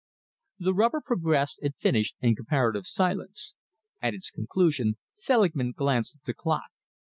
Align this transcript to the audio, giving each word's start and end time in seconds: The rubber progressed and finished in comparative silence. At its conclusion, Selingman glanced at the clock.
The 0.57 0.73
rubber 0.73 0.99
progressed 0.99 1.59
and 1.61 1.75
finished 1.75 2.15
in 2.21 2.33
comparative 2.35 2.87
silence. 2.87 3.53
At 4.01 4.15
its 4.15 4.31
conclusion, 4.31 4.97
Selingman 5.13 5.73
glanced 5.73 6.15
at 6.15 6.23
the 6.23 6.33
clock. 6.33 6.71